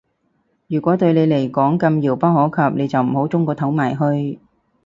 [0.67, 4.39] 如果對你嚟講咁遙不可及，你就唔好舂個頭埋去